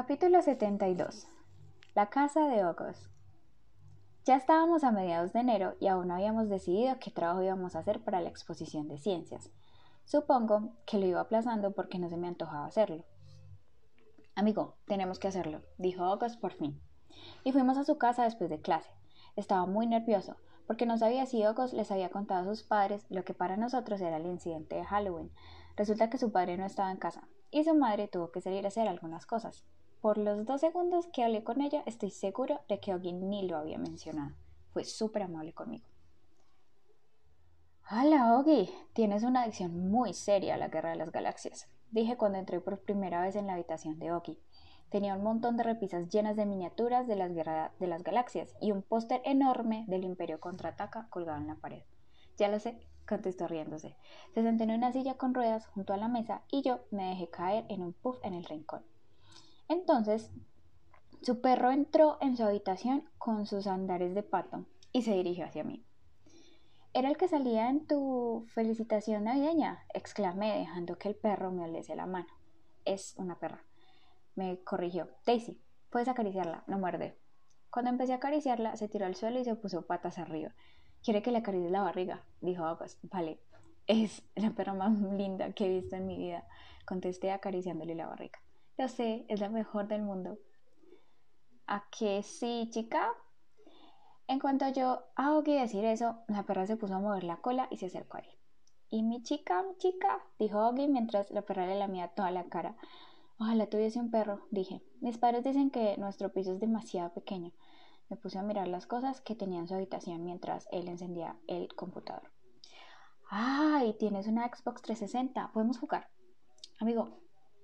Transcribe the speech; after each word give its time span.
Capítulo 0.00 0.40
72 0.40 1.26
La 1.96 2.08
casa 2.08 2.46
de 2.46 2.64
Ogos 2.64 3.10
Ya 4.24 4.36
estábamos 4.36 4.84
a 4.84 4.92
mediados 4.92 5.32
de 5.32 5.40
enero 5.40 5.74
y 5.80 5.88
aún 5.88 6.06
no 6.06 6.14
habíamos 6.14 6.48
decidido 6.48 7.00
qué 7.00 7.10
trabajo 7.10 7.42
íbamos 7.42 7.74
a 7.74 7.80
hacer 7.80 7.98
para 8.04 8.20
la 8.20 8.28
exposición 8.28 8.86
de 8.86 8.98
ciencias. 8.98 9.50
Supongo 10.04 10.70
que 10.86 10.98
lo 10.98 11.06
iba 11.06 11.20
aplazando 11.20 11.72
porque 11.72 11.98
no 11.98 12.08
se 12.08 12.16
me 12.16 12.28
antojaba 12.28 12.66
hacerlo. 12.66 13.02
Amigo, 14.36 14.76
tenemos 14.86 15.18
que 15.18 15.26
hacerlo, 15.26 15.62
dijo 15.78 16.08
Ogos 16.08 16.36
por 16.36 16.52
fin. 16.52 16.80
Y 17.42 17.50
fuimos 17.50 17.76
a 17.76 17.82
su 17.82 17.98
casa 17.98 18.22
después 18.22 18.50
de 18.50 18.60
clase. 18.60 18.92
Estaba 19.34 19.66
muy 19.66 19.88
nervioso 19.88 20.36
porque 20.68 20.86
no 20.86 20.96
sabía 20.96 21.26
si 21.26 21.44
Ogos 21.44 21.72
les 21.72 21.90
había 21.90 22.10
contado 22.10 22.42
a 22.42 22.54
sus 22.54 22.62
padres 22.62 23.04
lo 23.08 23.24
que 23.24 23.34
para 23.34 23.56
nosotros 23.56 24.00
era 24.00 24.18
el 24.18 24.26
incidente 24.26 24.76
de 24.76 24.84
Halloween. 24.84 25.32
Resulta 25.74 26.08
que 26.08 26.18
su 26.18 26.30
padre 26.30 26.56
no 26.56 26.66
estaba 26.66 26.92
en 26.92 26.98
casa 26.98 27.26
y 27.50 27.64
su 27.64 27.74
madre 27.74 28.06
tuvo 28.06 28.30
que 28.30 28.40
salir 28.40 28.64
a 28.64 28.68
hacer 28.68 28.86
algunas 28.86 29.26
cosas. 29.26 29.64
Por 30.00 30.16
los 30.16 30.46
dos 30.46 30.60
segundos 30.60 31.08
que 31.08 31.24
hablé 31.24 31.42
con 31.42 31.60
ella, 31.60 31.82
estoy 31.84 32.10
seguro 32.10 32.60
de 32.68 32.78
que 32.78 32.92
alguien 32.92 33.28
ni 33.28 33.48
lo 33.48 33.56
había 33.56 33.78
mencionado. 33.78 34.36
Fue 34.70 34.84
súper 34.84 35.22
amable 35.22 35.52
conmigo. 35.52 35.84
Hola, 37.90 38.38
Ogi. 38.38 38.70
Tienes 38.92 39.24
una 39.24 39.42
adicción 39.42 39.90
muy 39.90 40.14
seria 40.14 40.54
a 40.54 40.58
la 40.58 40.68
guerra 40.68 40.90
de 40.90 40.96
las 40.96 41.10
galaxias, 41.10 41.66
dije 41.90 42.16
cuando 42.16 42.38
entré 42.38 42.60
por 42.60 42.78
primera 42.78 43.20
vez 43.20 43.34
en 43.34 43.48
la 43.48 43.54
habitación 43.54 43.98
de 43.98 44.12
Ogi. 44.12 44.38
Tenía 44.88 45.16
un 45.16 45.24
montón 45.24 45.56
de 45.56 45.64
repisas 45.64 46.08
llenas 46.08 46.36
de 46.36 46.46
miniaturas 46.46 47.08
de 47.08 47.16
las 47.16 47.34
guerras 47.34 47.72
de 47.80 47.88
las 47.88 48.04
galaxias 48.04 48.54
y 48.60 48.70
un 48.70 48.82
póster 48.82 49.20
enorme 49.24 49.84
del 49.88 50.04
Imperio 50.04 50.38
contraataca 50.38 51.08
colgado 51.10 51.38
en 51.38 51.48
la 51.48 51.56
pared. 51.56 51.82
Ya 52.36 52.46
lo 52.46 52.60
sé, 52.60 52.78
contestó 53.08 53.48
riéndose. 53.48 53.96
Se 54.32 54.42
sentó 54.42 54.62
en 54.62 54.70
una 54.70 54.92
silla 54.92 55.14
con 55.14 55.34
ruedas 55.34 55.66
junto 55.66 55.92
a 55.92 55.96
la 55.96 56.06
mesa 56.06 56.42
y 56.52 56.62
yo 56.62 56.78
me 56.92 57.08
dejé 57.08 57.28
caer 57.30 57.64
en 57.68 57.82
un 57.82 57.94
puff 57.94 58.18
en 58.22 58.34
el 58.34 58.44
rincón. 58.44 58.84
Entonces, 59.68 60.30
su 61.22 61.40
perro 61.40 61.70
entró 61.70 62.16
en 62.20 62.36
su 62.36 62.44
habitación 62.44 63.08
con 63.18 63.46
sus 63.46 63.66
andares 63.66 64.14
de 64.14 64.22
pato 64.22 64.64
y 64.92 65.02
se 65.02 65.14
dirigió 65.14 65.44
hacia 65.44 65.64
mí. 65.64 65.84
¿Era 66.94 67.10
el 67.10 67.18
que 67.18 67.28
salía 67.28 67.68
en 67.68 67.86
tu 67.86 68.46
felicitación 68.54 69.24
navideña? 69.24 69.84
exclamé, 69.92 70.58
dejando 70.58 70.96
que 70.96 71.08
el 71.08 71.16
perro 71.16 71.50
me 71.50 71.64
oliese 71.64 71.94
la 71.94 72.06
mano. 72.06 72.28
Es 72.84 73.14
una 73.18 73.38
perra. 73.38 73.62
Me 74.34 74.58
corrigió. 74.64 75.08
Daisy, 75.26 75.60
puedes 75.90 76.08
acariciarla, 76.08 76.64
no 76.66 76.78
muerde. 76.78 77.18
Cuando 77.70 77.90
empecé 77.90 78.14
a 78.14 78.16
acariciarla, 78.16 78.76
se 78.76 78.88
tiró 78.88 79.04
al 79.04 79.16
suelo 79.16 79.38
y 79.38 79.44
se 79.44 79.54
puso 79.54 79.86
patas 79.86 80.18
arriba. 80.18 80.54
¿Quiere 81.04 81.22
que 81.22 81.30
le 81.30 81.38
acaricie 81.38 81.70
la 81.70 81.82
barriga? 81.82 82.24
dijo 82.40 82.64
August. 82.64 82.98
Vale, 83.02 83.38
es 83.86 84.22
la 84.34 84.50
perra 84.50 84.72
más 84.72 84.98
linda 84.98 85.52
que 85.52 85.66
he 85.66 85.80
visto 85.80 85.96
en 85.96 86.06
mi 86.06 86.16
vida, 86.16 86.48
contesté 86.86 87.30
acariciándole 87.30 87.94
la 87.94 88.06
barriga. 88.06 88.40
Lo 88.78 88.86
sé, 88.86 89.26
es 89.28 89.40
la 89.40 89.48
mejor 89.48 89.88
del 89.88 90.02
mundo. 90.02 90.38
¿A 91.66 91.88
qué 91.90 92.22
sí, 92.22 92.68
chica? 92.70 93.12
En 94.28 94.38
cuanto 94.38 94.68
yo 94.68 95.02
que 95.44 95.60
decir 95.60 95.84
eso, 95.84 96.20
la 96.28 96.44
perra 96.44 96.64
se 96.64 96.76
puso 96.76 96.94
a 96.94 97.00
mover 97.00 97.24
la 97.24 97.38
cola 97.38 97.66
y 97.72 97.78
se 97.78 97.86
acercó 97.86 98.18
a 98.18 98.20
él. 98.20 98.38
¿Y 98.88 99.02
mi 99.02 99.20
chica, 99.24 99.64
mi 99.64 99.76
chica? 99.78 100.24
dijo 100.38 100.64
Oggy 100.64 100.86
mientras 100.86 101.28
la 101.32 101.42
perra 101.42 101.66
le 101.66 101.76
lamía 101.76 102.06
toda 102.14 102.30
la 102.30 102.44
cara. 102.44 102.76
Ojalá 103.40 103.66
tuviese 103.66 103.98
un 103.98 104.12
perro, 104.12 104.46
dije. 104.52 104.80
Mis 105.00 105.18
padres 105.18 105.42
dicen 105.42 105.70
que 105.70 105.96
nuestro 105.98 106.32
piso 106.32 106.52
es 106.52 106.60
demasiado 106.60 107.12
pequeño. 107.12 107.50
Me 108.08 108.16
puse 108.16 108.38
a 108.38 108.42
mirar 108.42 108.68
las 108.68 108.86
cosas 108.86 109.20
que 109.20 109.34
tenía 109.34 109.58
en 109.58 109.66
su 109.66 109.74
habitación 109.74 110.24
mientras 110.24 110.68
él 110.70 110.86
encendía 110.86 111.36
el 111.48 111.74
computador. 111.74 112.30
¡Ay! 113.28 113.94
Tienes 113.98 114.28
una 114.28 114.46
Xbox 114.46 114.82
360. 114.82 115.50
Podemos 115.52 115.78
jugar. 115.78 116.08
Amigo, 116.78 117.18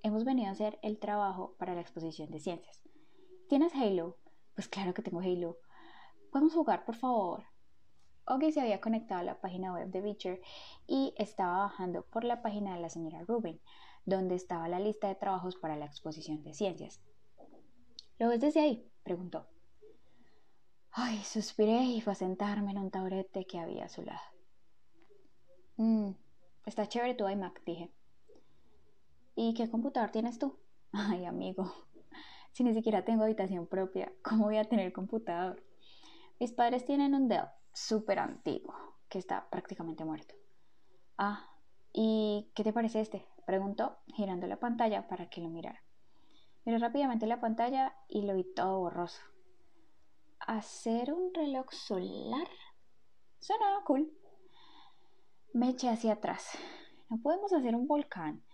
hemos 0.05 0.23
venido 0.23 0.49
a 0.49 0.51
hacer 0.51 0.77
el 0.83 0.99
trabajo 0.99 1.55
para 1.57 1.73
la 1.73 1.81
exposición 1.81 2.29
de 2.29 2.39
ciencias. 2.39 2.83
¿Tienes 3.49 3.73
Halo? 3.73 4.19
Pues 4.53 4.67
claro 4.67 4.93
que 4.93 5.01
tengo 5.01 5.19
Halo. 5.19 5.57
¿Podemos 6.31 6.53
jugar, 6.53 6.85
por 6.85 6.93
favor? 6.93 7.45
Oggy 8.27 8.51
se 8.51 8.61
había 8.61 8.79
conectado 8.79 9.21
a 9.21 9.23
la 9.23 9.41
página 9.41 9.73
web 9.73 9.89
de 9.89 10.01
Beecher 10.01 10.41
y 10.85 11.15
estaba 11.17 11.57
bajando 11.57 12.05
por 12.05 12.23
la 12.23 12.43
página 12.43 12.75
de 12.75 12.81
la 12.81 12.89
señora 12.89 13.23
Rubin, 13.27 13.59
donde 14.05 14.35
estaba 14.35 14.67
la 14.67 14.79
lista 14.79 15.07
de 15.07 15.15
trabajos 15.15 15.55
para 15.55 15.75
la 15.75 15.85
exposición 15.85 16.43
de 16.43 16.53
ciencias. 16.53 17.01
¿Lo 18.19 18.29
ves 18.29 18.41
desde 18.41 18.59
ahí? 18.59 18.87
preguntó. 19.01 19.47
Ay, 20.91 21.17
suspiré 21.23 21.81
y 21.83 22.01
fue 22.01 22.13
a 22.13 22.15
sentarme 22.15 22.69
en 22.71 22.77
un 22.77 22.91
taburete 22.91 23.47
que 23.47 23.57
había 23.57 23.85
a 23.85 23.89
su 23.89 24.03
lado. 24.03 24.21
Mmm, 25.77 26.11
está 26.63 26.87
chévere 26.87 27.15
tu 27.15 27.27
iMac, 27.27 27.63
dije. 27.65 27.91
¿Y 29.35 29.53
qué 29.53 29.69
computador 29.69 30.11
tienes 30.11 30.39
tú? 30.39 30.57
Ay, 30.93 31.25
amigo, 31.25 31.71
si 32.53 32.63
ni 32.63 32.73
siquiera 32.73 33.03
tengo 33.03 33.23
habitación 33.23 33.67
propia, 33.67 34.11
¿cómo 34.23 34.45
voy 34.45 34.57
a 34.57 34.63
tener 34.63 34.93
computador? 34.93 35.61
Mis 36.39 36.53
padres 36.53 36.85
tienen 36.85 37.13
un 37.13 37.27
Dell 37.27 37.47
súper 37.73 38.19
antiguo, 38.19 38.73
que 39.09 39.19
está 39.19 39.49
prácticamente 39.49 40.05
muerto. 40.05 40.33
Ah, 41.17 41.49
¿y 41.91 42.49
qué 42.55 42.63
te 42.63 42.71
parece 42.71 43.01
este? 43.01 43.27
Preguntó, 43.45 43.97
girando 44.07 44.47
la 44.47 44.57
pantalla 44.57 45.07
para 45.07 45.29
que 45.29 45.41
lo 45.41 45.49
mirara. 45.49 45.83
Miré 46.63 46.77
rápidamente 46.79 47.27
la 47.27 47.41
pantalla 47.41 47.93
y 48.07 48.21
lo 48.21 48.35
vi 48.35 48.45
todo 48.55 48.79
borroso. 48.79 49.21
¿Hacer 50.39 51.13
un 51.13 51.33
reloj 51.33 51.71
solar? 51.71 52.47
Suena 53.39 53.65
cool. 53.85 54.11
Me 55.53 55.69
eché 55.69 55.89
hacia 55.89 56.13
atrás. 56.13 56.57
No 57.09 57.17
podemos 57.21 57.51
hacer 57.51 57.75
un 57.75 57.85
volcán. 57.85 58.44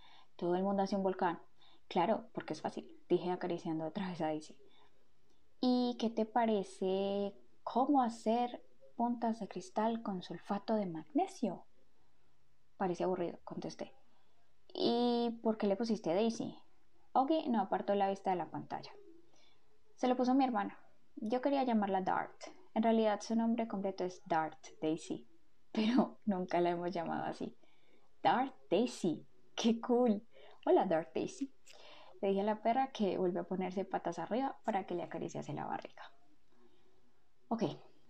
Todo 0.42 0.56
el 0.56 0.64
mundo 0.64 0.82
hace 0.82 0.96
un 0.96 1.04
volcán. 1.04 1.40
Claro, 1.86 2.26
porque 2.32 2.52
es 2.52 2.60
fácil, 2.60 2.90
dije 3.08 3.30
acariciando 3.30 3.86
otra 3.86 4.08
vez 4.08 4.20
a 4.20 4.26
Daisy. 4.26 4.58
¿Y 5.60 5.96
qué 6.00 6.10
te 6.10 6.26
parece 6.26 7.32
cómo 7.62 8.02
hacer 8.02 8.60
puntas 8.96 9.38
de 9.38 9.46
cristal 9.46 10.02
con 10.02 10.20
sulfato 10.20 10.74
de 10.74 10.86
magnesio? 10.86 11.64
Parece 12.76 13.04
aburrido, 13.04 13.38
contesté. 13.44 13.94
¿Y 14.74 15.30
por 15.44 15.58
qué 15.58 15.68
le 15.68 15.76
pusiste 15.76 16.12
Daisy? 16.12 16.58
Oggy 17.12 17.48
no 17.48 17.60
apartó 17.60 17.94
la 17.94 18.10
vista 18.10 18.30
de 18.30 18.36
la 18.38 18.50
pantalla. 18.50 18.90
Se 19.94 20.08
lo 20.08 20.16
puso 20.16 20.34
mi 20.34 20.42
hermana. 20.42 20.76
Yo 21.14 21.40
quería 21.40 21.62
llamarla 21.62 22.00
Dart. 22.00 22.34
En 22.74 22.82
realidad 22.82 23.20
su 23.20 23.36
nombre 23.36 23.68
completo 23.68 24.02
es 24.02 24.20
Dart 24.26 24.58
Daisy, 24.80 25.24
pero 25.70 26.18
nunca 26.24 26.60
la 26.60 26.70
hemos 26.70 26.90
llamado 26.90 27.26
así. 27.26 27.56
Dart 28.24 28.52
Daisy. 28.68 29.24
¡Qué 29.54 29.80
cool! 29.80 30.26
Hola, 30.64 30.86
Dark 30.86 31.10
Daisy. 31.12 31.52
Le 32.20 32.28
dije 32.28 32.42
a 32.42 32.44
la 32.44 32.62
perra 32.62 32.92
que 32.92 33.18
vuelve 33.18 33.40
a 33.40 33.44
ponerse 33.44 33.84
patas 33.84 34.20
arriba 34.20 34.60
para 34.64 34.86
que 34.86 34.94
le 34.94 35.02
acariciase 35.02 35.52
la 35.52 35.66
barriga. 35.66 36.04
Ok, 37.48 37.64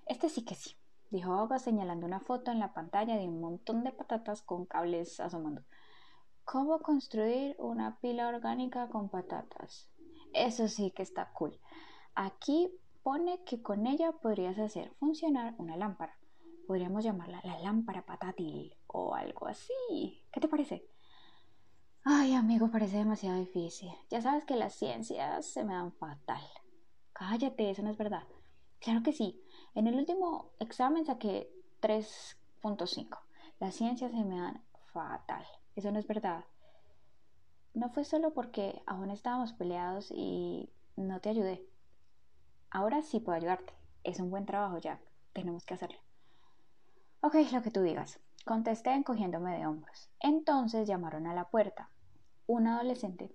este 0.04 0.28
sí 0.28 0.44
que 0.44 0.54
sí, 0.54 0.76
dijo 1.08 1.34
Oga 1.34 1.58
señalando 1.58 2.06
una 2.06 2.20
foto 2.20 2.50
en 2.50 2.58
la 2.58 2.74
pantalla 2.74 3.16
de 3.16 3.26
un 3.26 3.40
montón 3.40 3.84
de 3.84 3.92
patatas 3.92 4.42
con 4.42 4.66
cables 4.66 5.18
asomando. 5.18 5.62
¿Cómo 6.44 6.80
construir 6.80 7.56
una 7.58 7.98
pila 8.00 8.28
orgánica 8.28 8.90
con 8.90 9.08
patatas? 9.08 9.90
Eso 10.34 10.68
sí 10.68 10.90
que 10.90 11.02
está 11.02 11.32
cool. 11.32 11.58
Aquí 12.14 12.70
pone 13.02 13.42
que 13.44 13.62
con 13.62 13.86
ella 13.86 14.12
podrías 14.12 14.58
hacer 14.58 14.92
funcionar 14.96 15.54
una 15.56 15.78
lámpara. 15.78 16.18
Podríamos 16.66 17.02
llamarla 17.02 17.40
la 17.44 17.58
lámpara 17.60 18.04
patátil 18.04 18.76
o 18.88 19.14
algo 19.14 19.46
así. 19.46 20.22
¿Qué 20.30 20.38
te 20.38 20.48
parece? 20.48 20.86
Ay, 22.04 22.34
amigo, 22.34 22.68
parece 22.68 22.96
demasiado 22.96 23.38
difícil. 23.38 23.90
Ya 24.10 24.20
sabes 24.20 24.44
que 24.44 24.56
las 24.56 24.74
ciencias 24.74 25.46
se 25.46 25.62
me 25.62 25.74
dan 25.74 25.92
fatal. 25.92 26.42
Cállate, 27.12 27.70
eso 27.70 27.82
no 27.82 27.90
es 27.90 27.96
verdad. 27.96 28.24
Claro 28.80 29.04
que 29.04 29.12
sí. 29.12 29.40
En 29.76 29.86
el 29.86 29.94
último 29.94 30.50
examen 30.58 31.06
saqué 31.06 31.48
3.5. 31.80 33.20
Las 33.60 33.76
ciencias 33.76 34.10
se 34.10 34.24
me 34.24 34.36
dan 34.36 34.64
fatal. 34.92 35.46
Eso 35.76 35.92
no 35.92 36.00
es 36.00 36.06
verdad. 36.08 36.44
No 37.72 37.88
fue 37.90 38.04
solo 38.04 38.34
porque 38.34 38.82
aún 38.86 39.10
estábamos 39.10 39.52
peleados 39.52 40.10
y 40.10 40.70
no 40.96 41.20
te 41.20 41.28
ayudé. 41.28 41.64
Ahora 42.70 43.02
sí 43.02 43.20
puedo 43.20 43.38
ayudarte. 43.38 43.74
Es 44.02 44.18
un 44.18 44.30
buen 44.30 44.44
trabajo, 44.44 44.78
Jack. 44.78 45.00
Tenemos 45.32 45.64
que 45.64 45.74
hacerlo. 45.74 45.98
Ok, 47.24 47.36
lo 47.52 47.62
que 47.62 47.70
tú 47.70 47.82
digas. 47.82 48.18
Contesté 48.44 48.90
encogiéndome 48.90 49.56
de 49.56 49.64
hombros. 49.64 50.10
Entonces 50.18 50.88
llamaron 50.88 51.28
a 51.28 51.34
la 51.34 51.48
puerta. 51.50 51.88
Un 52.48 52.66
adolescente 52.66 53.32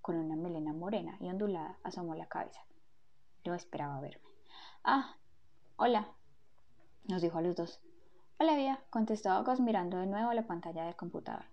con 0.00 0.16
una 0.16 0.34
melena 0.34 0.72
morena 0.72 1.16
y 1.20 1.28
ondulada 1.28 1.78
asomó 1.84 2.16
la 2.16 2.26
cabeza. 2.26 2.60
No 3.44 3.54
esperaba 3.54 4.00
verme. 4.00 4.26
Ah, 4.82 5.14
hola, 5.76 6.08
nos 7.04 7.22
dijo 7.22 7.38
a 7.38 7.42
los 7.42 7.54
dos. 7.54 7.80
Hola, 8.40 8.56
Vía, 8.56 8.82
contestó 8.90 9.30
August 9.30 9.60
mirando 9.60 9.98
de 9.98 10.06
nuevo 10.06 10.32
la 10.32 10.48
pantalla 10.48 10.84
del 10.84 10.96
computador. 10.96 11.44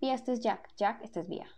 Vía, 0.00 0.14
este 0.14 0.32
es 0.32 0.40
Jack. 0.42 0.76
Jack, 0.76 1.02
este 1.02 1.18
es 1.18 1.28
Vía. 1.28 1.48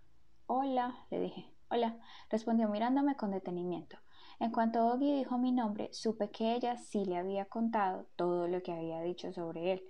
Hola, 0.47 0.97
le 1.11 1.21
dije. 1.21 1.53
Hola, 1.69 1.99
respondió 2.31 2.71
mirándome 2.71 3.17
con 3.17 3.33
detenimiento. 3.33 3.99
En 4.39 4.51
cuanto 4.51 4.87
Oggy 4.87 5.17
dijo 5.17 5.39
mi 5.39 5.51
nombre, 5.51 5.89
supe 5.93 6.31
que 6.31 6.55
ella 6.55 6.77
sí 6.77 7.05
le 7.05 7.17
había 7.17 7.47
contado 7.47 8.07
todo 8.17 8.49
lo 8.49 8.63
que 8.63 8.73
había 8.73 9.01
dicho 9.01 9.33
sobre 9.33 9.73
él. 9.73 9.85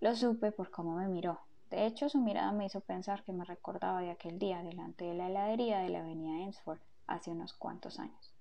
Lo 0.00 0.14
supe 0.14 0.52
por 0.52 0.70
cómo 0.70 0.94
me 0.94 1.08
miró. 1.08 1.40
De 1.70 1.86
hecho, 1.86 2.08
su 2.08 2.18
mirada 2.18 2.52
me 2.52 2.66
hizo 2.66 2.80
pensar 2.80 3.24
que 3.24 3.32
me 3.32 3.44
recordaba 3.44 4.00
de 4.00 4.10
aquel 4.10 4.38
día 4.38 4.62
delante 4.62 5.04
de 5.04 5.14
la 5.14 5.28
heladería 5.28 5.80
de 5.80 5.88
la 5.88 6.00
avenida 6.00 6.44
Ensford, 6.44 6.80
hace 7.06 7.30
unos 7.30 7.52
cuantos 7.52 7.98
años. 7.98 8.34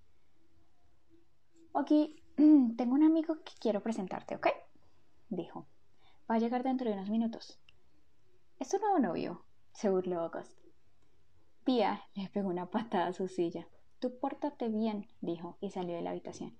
Ok, 1.71 1.91
tengo 2.77 2.93
un 2.93 3.03
amigo 3.03 3.35
que 3.43 3.53
quiero 3.59 3.81
presentarte, 3.81 4.35
¿ok? 4.35 4.47
Dijo. 5.29 5.67
Va 6.29 6.35
a 6.35 6.39
llegar 6.39 6.63
dentro 6.63 6.87
de 6.87 6.95
unos 6.95 7.09
minutos. 7.09 7.59
¿Es 8.59 8.69
tu 8.69 8.77
nuevo 8.77 8.99
novio? 8.99 9.45
se 9.73 9.89
burló 9.89 10.21
August. 10.21 10.59
Pia 11.63 12.01
le 12.13 12.29
pegó 12.29 12.49
una 12.49 12.69
patada 12.69 13.07
a 13.07 13.13
su 13.13 13.27
silla. 13.27 13.67
Tú 13.99 14.17
pórtate 14.17 14.69
bien, 14.69 15.07
dijo, 15.19 15.57
y 15.59 15.71
salió 15.71 15.95
de 15.95 16.01
la 16.01 16.11
habitación. 16.11 16.57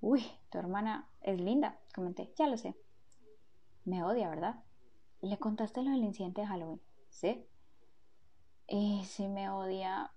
Uy, 0.00 0.24
tu 0.50 0.58
hermana 0.58 1.08
es 1.20 1.40
linda, 1.40 1.78
comenté. 1.94 2.32
Ya 2.36 2.48
lo 2.48 2.56
sé. 2.56 2.76
Me 3.84 4.02
odia, 4.02 4.28
¿verdad? 4.28 4.64
¿Le 5.20 5.38
contaste 5.38 5.82
lo 5.82 5.90
del 5.90 6.04
incidente 6.04 6.40
de 6.40 6.46
Halloween? 6.46 6.80
¿Sí? 7.08 7.46
¿Y 8.66 9.04
si 9.04 9.28
me 9.28 9.50
odia? 9.50 10.12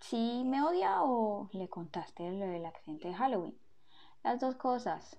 ¿Sí 0.00 0.44
me 0.46 0.62
odia 0.62 1.02
o 1.02 1.50
le 1.52 1.68
contaste 1.68 2.30
lo 2.30 2.46
del 2.46 2.64
accidente 2.64 3.08
de 3.08 3.14
Halloween? 3.14 3.58
Las 4.22 4.40
dos 4.40 4.54
cosas. 4.56 5.18